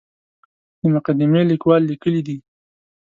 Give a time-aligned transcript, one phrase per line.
[0.81, 2.37] د مقدمې لیکوال لیکلي دي.